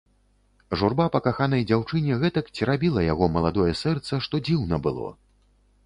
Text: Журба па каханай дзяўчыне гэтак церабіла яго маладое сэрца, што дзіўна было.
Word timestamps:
Журба 0.79 1.05
па 1.15 1.21
каханай 1.27 1.61
дзяўчыне 1.73 2.17
гэтак 2.25 2.51
церабіла 2.57 3.07
яго 3.13 3.25
маладое 3.37 3.71
сэрца, 3.83 4.13
што 4.29 4.45
дзіўна 4.49 4.85
было. 4.89 5.09